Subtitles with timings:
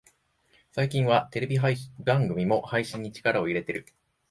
[0.71, 1.59] 最近はテレビ
[1.99, 3.85] 番組も配信に力を入れてる